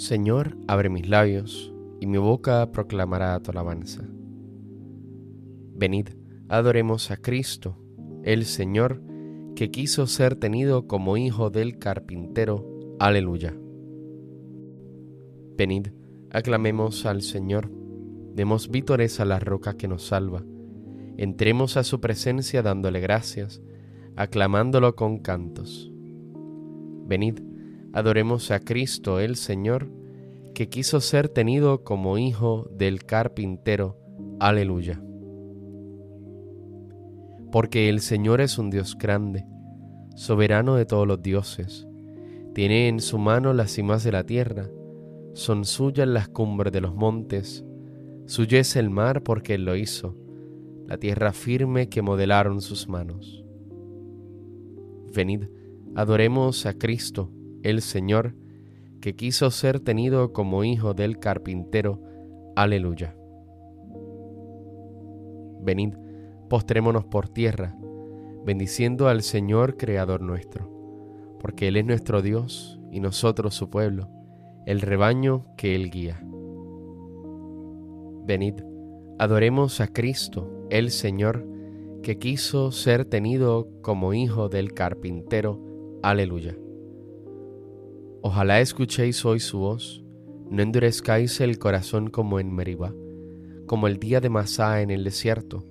[0.00, 4.02] Señor, abre mis labios, y mi boca proclamará tu alabanza.
[5.74, 6.08] Venid,
[6.48, 7.76] adoremos a Cristo,
[8.24, 9.02] el Señor,
[9.54, 12.66] que quiso ser tenido como hijo del carpintero.
[12.98, 13.54] Aleluya.
[15.58, 15.88] Venid,
[16.30, 17.70] aclamemos al Señor,
[18.34, 20.42] demos vítores a la roca que nos salva,
[21.18, 23.60] entremos a su presencia dándole gracias,
[24.16, 25.92] aclamándolo con cantos.
[27.04, 27.49] Venid,
[27.92, 29.88] adoremos a Cristo el Señor,
[30.54, 33.96] que quiso ser tenido como hijo del carpintero.
[34.38, 35.02] Aleluya.
[37.52, 39.44] Porque el Señor es un Dios grande,
[40.14, 41.86] soberano de todos los dioses.
[42.54, 44.68] Tiene en su mano las cimas de la tierra,
[45.34, 47.64] son suyas las cumbres de los montes,
[48.26, 50.16] suyo es el mar porque él lo hizo,
[50.86, 53.44] la tierra firme que modelaron sus manos.
[55.14, 55.44] Venid,
[55.94, 57.30] adoremos a Cristo,
[57.62, 58.34] el Señor,
[59.00, 62.00] que quiso ser tenido como hijo del carpintero.
[62.56, 63.16] Aleluya.
[65.62, 65.94] Venid,
[66.48, 67.76] postrémonos por tierra,
[68.44, 74.08] bendiciendo al Señor Creador nuestro, porque Él es nuestro Dios y nosotros su pueblo,
[74.66, 76.22] el rebaño que Él guía.
[78.26, 78.54] Venid,
[79.18, 81.46] adoremos a Cristo, el Señor,
[82.02, 85.60] que quiso ser tenido como hijo del carpintero.
[86.02, 86.56] Aleluya.
[88.22, 90.04] Ojalá escuchéis hoy su voz,
[90.50, 92.92] no endurezcáis el corazón como en Meribá,
[93.66, 95.64] como el día de Masá en el desierto,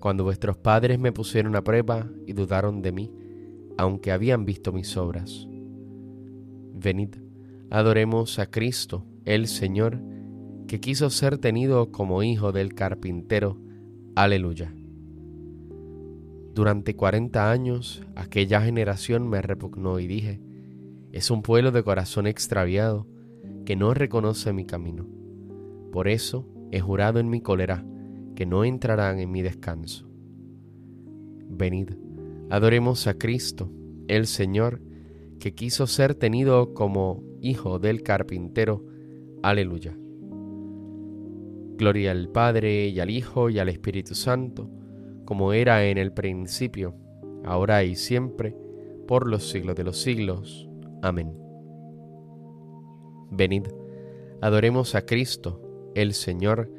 [0.00, 3.12] cuando vuestros padres me pusieron a prueba y dudaron de mí,
[3.78, 5.46] aunque habían visto mis obras.
[6.74, 7.14] Venid,
[7.70, 10.00] adoremos a Cristo, el Señor,
[10.66, 13.56] que quiso ser tenido como hijo del carpintero.
[14.16, 14.74] Aleluya.
[16.54, 20.40] Durante cuarenta años aquella generación me repugnó y dije,
[21.14, 23.06] es un pueblo de corazón extraviado
[23.64, 25.06] que no reconoce mi camino.
[25.92, 27.84] Por eso he jurado en mi cólera
[28.34, 30.10] que no entrarán en mi descanso.
[31.48, 31.90] Venid,
[32.50, 33.70] adoremos a Cristo,
[34.08, 34.82] el Señor,
[35.38, 38.84] que quiso ser tenido como hijo del carpintero.
[39.40, 39.96] Aleluya.
[41.76, 44.68] Gloria al Padre y al Hijo y al Espíritu Santo,
[45.24, 46.96] como era en el principio,
[47.44, 48.56] ahora y siempre,
[49.06, 50.68] por los siglos de los siglos.
[51.04, 51.36] Amén.
[53.30, 53.66] Venid,
[54.40, 55.60] adoremos a Cristo,
[55.94, 56.70] el Señor,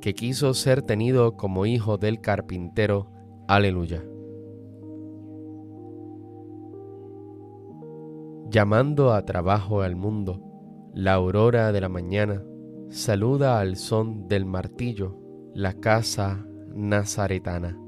[0.00, 3.10] que quiso ser tenido como hijo del carpintero.
[3.46, 4.02] Aleluya.
[8.48, 10.40] Llamando a trabajo al mundo,
[10.94, 12.42] la aurora de la mañana
[12.88, 15.18] saluda al son del martillo
[15.52, 17.78] la casa nazaretana.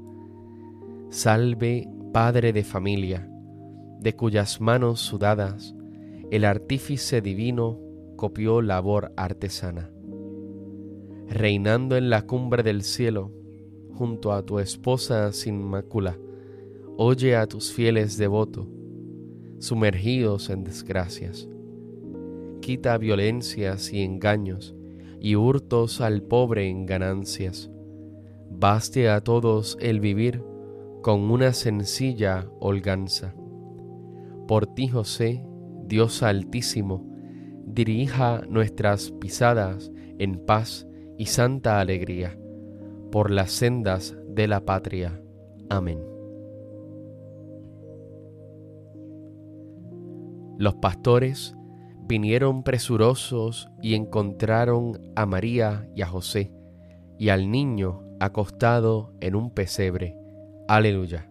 [1.09, 3.30] Salve, Padre de familia,
[4.01, 5.75] de cuyas manos sudadas
[6.31, 7.79] el artífice divino
[8.15, 9.91] copió labor artesana.
[11.27, 13.31] Reinando en la cumbre del cielo,
[13.93, 16.17] junto a tu esposa sin mácula,
[16.97, 18.67] oye a tus fieles devotos,
[19.59, 21.47] sumergidos en desgracias.
[22.61, 24.73] Quita violencias y engaños
[25.19, 27.69] y hurtos al pobre en ganancias.
[28.49, 30.43] Baste a todos el vivir
[31.01, 33.35] con una sencilla holganza
[34.51, 35.45] por ti, José,
[35.85, 37.07] Dios Altísimo,
[37.65, 40.85] dirija nuestras pisadas en paz
[41.17, 42.37] y santa alegría,
[43.13, 45.23] por las sendas de la patria.
[45.69, 46.03] Amén.
[50.57, 51.55] Los pastores
[52.05, 56.51] vinieron presurosos y encontraron a María y a José
[57.17, 60.17] y al niño acostado en un pesebre.
[60.67, 61.30] Aleluya.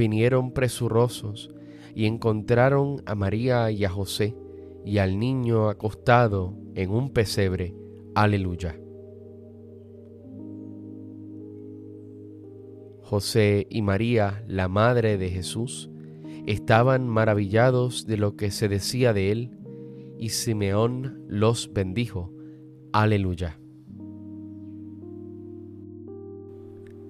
[0.00, 1.50] vinieron presurosos
[1.94, 4.34] y encontraron a María y a José
[4.82, 7.74] y al niño acostado en un pesebre.
[8.14, 8.80] Aleluya.
[13.02, 15.90] José y María, la madre de Jesús,
[16.46, 19.50] estaban maravillados de lo que se decía de él,
[20.18, 22.32] y Simeón los bendijo.
[22.92, 23.58] Aleluya.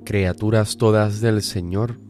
[0.04, 2.09] Criaturas todas del Señor,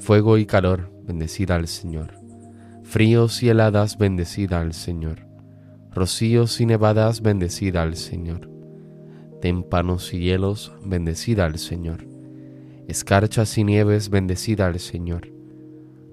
[0.00, 2.14] Fuego y calor, bendecida al Señor.
[2.82, 5.26] Fríos y heladas, bendecida al Señor.
[5.92, 8.50] Rocíos y nevadas, bendecida al Señor
[9.40, 12.06] Témpanos y hielos, bendecida al Señor.
[12.88, 15.32] Escarchas y nieves, bendecida al Señor.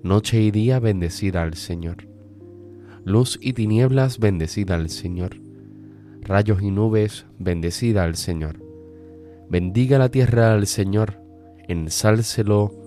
[0.01, 2.07] Noche y día, bendecida al Señor.
[3.03, 5.41] Luz y tinieblas, bendecida al Señor.
[6.21, 8.63] Rayos y nubes, bendecida al Señor.
[9.49, 11.21] Bendiga la tierra al Señor,
[11.67, 12.86] ensálcelo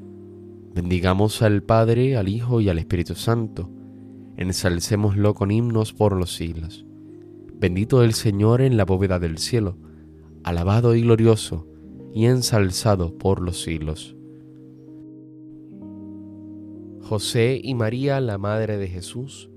[0.73, 3.69] Bendigamos al Padre, al Hijo y al Espíritu Santo.
[4.37, 6.85] Ensalcémoslo con himnos por los siglos.
[7.53, 9.77] Bendito el Señor en la bóveda del cielo.
[10.43, 11.67] Alabado y glorioso
[12.13, 14.15] y ensalzado por los siglos.
[17.01, 19.49] José y María, la Madre de Jesús,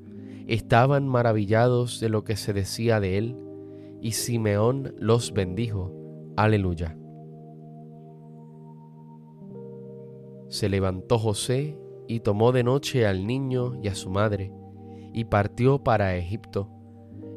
[0.49, 3.37] estaban maravillados de lo que se decía de él,
[4.03, 5.93] y Simeón los bendijo.
[6.37, 6.99] Aleluya.
[10.55, 14.53] Se levantó José y tomó de noche al niño y a su madre,
[15.13, 16.71] y partió para Egipto,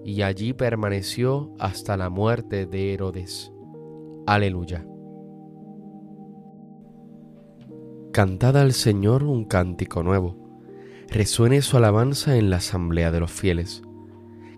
[0.06, 3.52] y allí permaneció hasta la muerte de Herodes.
[4.28, 4.86] Aleluya.
[8.14, 10.38] Cantad al Señor un cántico nuevo.
[11.10, 13.82] Resuene su alabanza en la asamblea de los fieles.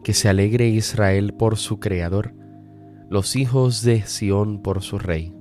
[0.03, 2.33] Que se alegre Israel por su Creador,
[3.09, 5.33] los hijos de Sión por su Rey.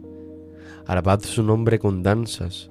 [0.87, 2.71] Alabad su nombre con danzas,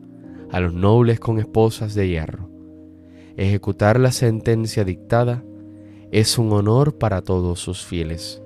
[0.51, 2.49] a los nobles con esposas de hierro.
[3.37, 5.43] Ejecutar la sentencia dictada
[6.11, 8.41] es un honor para todos sus fieles.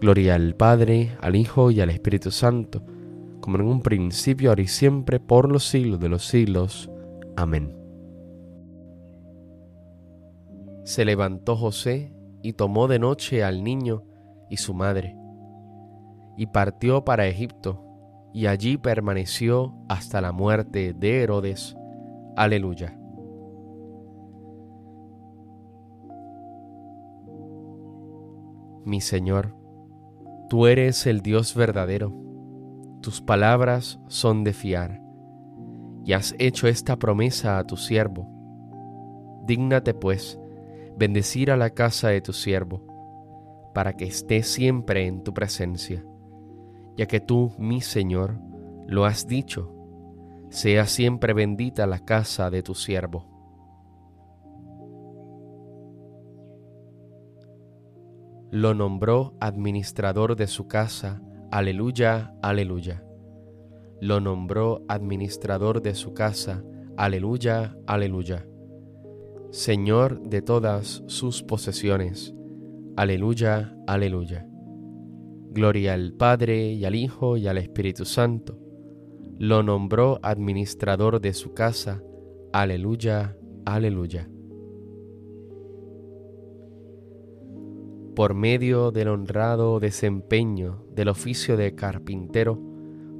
[0.00, 2.82] Gloria al Padre, al Hijo y al Espíritu Santo,
[3.40, 6.90] como en un principio, ahora y siempre, por los siglos de los siglos.
[7.36, 7.76] Amén.
[10.84, 14.02] Se levantó José y tomó de noche al niño
[14.50, 15.16] y su madre,
[16.36, 17.83] y partió para Egipto,
[18.34, 21.76] y allí permaneció hasta la muerte de Herodes.
[22.36, 22.98] Aleluya.
[28.84, 29.54] Mi Señor,
[30.50, 32.12] tú eres el Dios verdadero,
[33.00, 35.00] tus palabras son de fiar
[36.04, 38.28] y has hecho esta promesa a tu siervo.
[39.46, 40.40] Dígnate, pues,
[40.98, 46.04] bendecir a la casa de tu siervo, para que esté siempre en tu presencia,
[46.96, 48.38] ya que tú, mi Señor,
[48.86, 49.70] lo has dicho,
[50.50, 53.34] sea siempre bendita la casa de tu siervo.
[58.54, 61.20] lo nombró administrador de su casa.
[61.50, 63.04] Aleluya, aleluya.
[64.00, 66.62] Lo nombró administrador de su casa.
[66.96, 68.46] Aleluya, aleluya.
[69.50, 72.32] Señor de todas sus posesiones.
[72.96, 74.46] Aleluya, aleluya.
[75.54, 78.58] Gloria al Padre y al Hijo y al Espíritu Santo.
[79.38, 82.02] Lo nombró administrador de su casa.
[82.52, 84.28] Aleluya, aleluya.
[88.16, 92.60] Por medio del honrado desempeño del oficio de carpintero,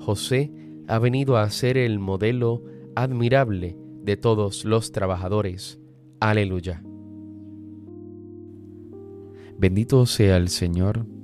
[0.01, 0.53] José
[0.89, 2.65] ha venido a ser el modelo
[2.97, 5.81] admirable de todos los trabajadores.
[6.19, 6.83] Aleluya.
[9.57, 11.07] Bendito sea el Señor,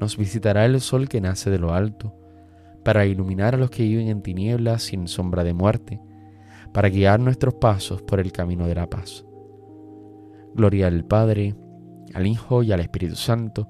[0.00, 2.14] nos visitará el sol que nace de lo alto,
[2.82, 6.00] para iluminar a los que viven en tinieblas sin sombra de muerte,
[6.72, 9.26] para guiar nuestros pasos por el camino de la paz.
[10.54, 11.54] Gloria al Padre,
[12.14, 13.68] al Hijo y al Espíritu Santo,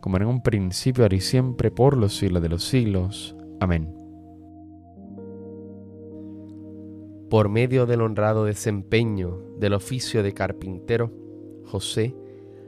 [0.00, 3.36] como en un principio, ahora y siempre, por los siglos de los siglos.
[3.60, 3.94] Amén.
[7.30, 11.10] Por medio del honrado desempeño del oficio de carpintero,
[11.64, 12.14] José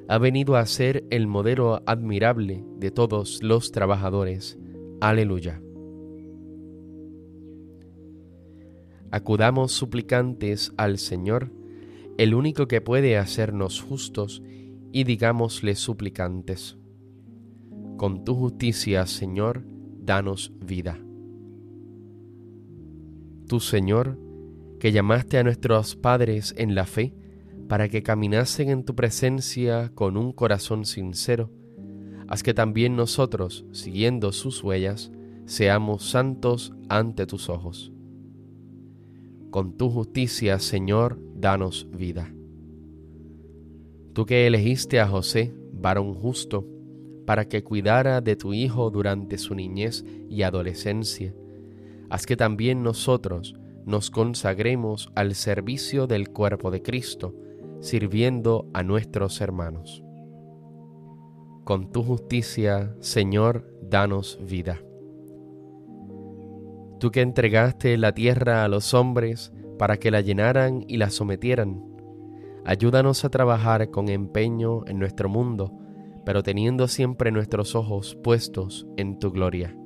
[0.09, 4.59] ha venido a ser el modelo admirable de todos los trabajadores.
[5.01, 5.63] Aleluya.
[9.11, 11.53] Acudamos suplicantes al Señor,
[12.19, 14.43] el único que puede hacernos justos,
[14.93, 16.79] y digámosle suplicantes.
[17.97, 19.65] Con tu justicia, Señor,
[20.01, 20.99] danos vida.
[23.49, 24.19] Tu Señor,
[24.79, 27.15] que llamaste a nuestros padres en la fe,
[27.69, 31.51] para que caminasen en tu presencia con un corazón sincero,
[32.29, 35.13] haz que también nosotros, siguiendo sus huellas,
[35.47, 37.93] seamos santos ante tus ojos.
[39.51, 42.35] Con tu justicia, Señor, danos vida.
[44.13, 46.67] Tú que elegiste a José, varón justo,
[47.27, 51.35] para que cuidara de tu Hijo durante su niñez y adolescencia,
[52.11, 53.55] haz que también nosotros
[53.87, 57.35] nos consagremos al servicio del cuerpo de Cristo,
[57.85, 60.03] sirviendo a nuestros hermanos.
[61.65, 64.81] Con tu justicia, Señor, danos vida.
[66.99, 71.85] Tú que entregaste la tierra a los hombres para que la llenaran y la sometieran,
[72.65, 75.79] ayúdanos a trabajar con empeño en nuestro mundo,
[76.25, 79.77] pero teniendo siempre nuestros ojos puestos en tu gloria.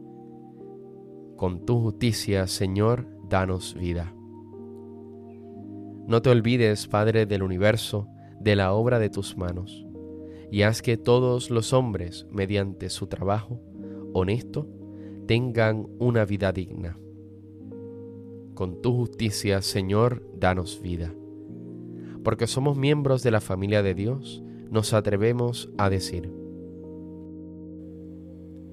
[1.37, 4.14] Con tu justicia, Señor, danos vida.
[6.09, 8.09] No te olvides, Padre del universo,
[8.41, 9.87] de la obra de tus manos,
[10.50, 13.61] y haz que todos los hombres, mediante su trabajo
[14.15, 14.67] honesto,
[15.27, 16.99] tengan una vida digna.
[18.55, 21.12] Con tu justicia, Señor, danos vida.
[22.25, 26.33] Porque somos miembros de la familia de Dios, nos atrevemos a decir,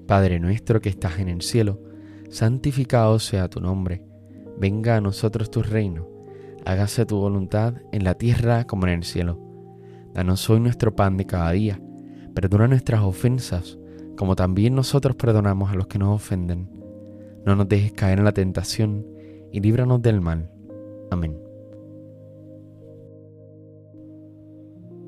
[0.06, 1.82] Padre nuestro que estás en el cielo,
[2.30, 4.06] santificado sea tu nombre,
[4.58, 6.15] venga a nosotros tu reino
[6.66, 9.38] hágase tu voluntad en la tierra como en el cielo.
[10.12, 11.80] Danos hoy nuestro pan de cada día.
[12.34, 13.78] Perdona nuestras ofensas,
[14.16, 16.68] como también nosotros perdonamos a los que nos ofenden.
[17.44, 19.06] No nos dejes caer en la tentación
[19.52, 20.50] y líbranos del mal.
[21.12, 21.38] Amén.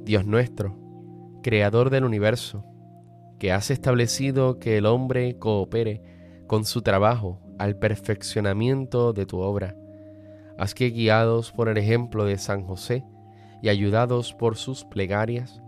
[0.04, 0.76] Dios nuestro,
[1.42, 2.64] Creador del universo,
[3.40, 6.02] que has establecido que el hombre coopere
[6.46, 9.76] con su trabajo al perfeccionamiento de tu obra,
[10.58, 13.04] Haz que guiados por el ejemplo de San José
[13.62, 15.62] y ayudados por sus plegarias,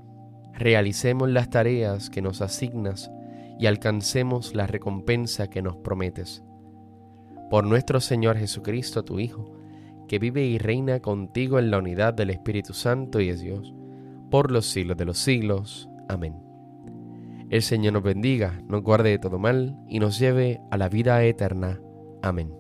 [0.52, 3.10] realicemos las tareas que nos asignas
[3.58, 6.42] y alcancemos la recompensa que nos prometes.
[7.50, 9.56] Por nuestro Señor Jesucristo, tu Hijo,
[10.08, 13.72] que vive y reina contigo en la unidad del Espíritu Santo y es Dios,
[14.30, 15.88] por los siglos de los siglos.
[16.08, 16.34] Amén.
[17.48, 21.22] El Señor nos bendiga, nos guarde de todo mal y nos lleve a la vida
[21.24, 21.80] eterna.
[22.22, 22.59] Amén.